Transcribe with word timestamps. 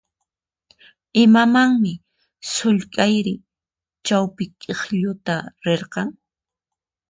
Imamanmi 1.23 1.93
sullk'ayri 2.51 3.33
chawpi 4.05 4.45
k'iklluta 4.59 5.35
rirqan? 5.65 6.09